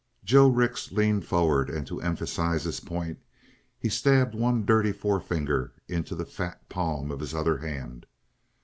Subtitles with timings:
[0.23, 3.19] Joe Rix leaned forward, and to emphasize his point
[3.77, 8.07] he stabbed one dirty forefinger into the fat palm of his other hand.